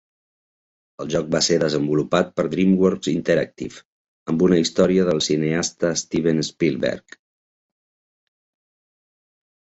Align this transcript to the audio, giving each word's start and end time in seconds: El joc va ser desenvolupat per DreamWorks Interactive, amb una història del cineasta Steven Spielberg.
El 1.03 1.09
joc 1.15 1.27
va 1.33 1.41
ser 1.47 1.57
desenvolupat 1.63 2.31
per 2.39 2.45
DreamWorks 2.53 3.09
Interactive, 3.11 3.83
amb 4.33 4.47
una 4.47 4.59
història 4.63 5.05
del 5.11 5.23
cineasta 5.27 5.93
Steven 6.05 6.43
Spielberg. 6.49 7.21